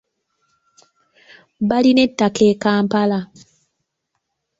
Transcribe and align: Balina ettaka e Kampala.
Balina 1.69 2.01
ettaka 2.07 2.41
e 2.51 2.53
Kampala. 2.63 3.19